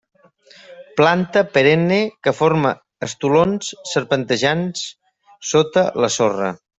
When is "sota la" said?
5.55-6.15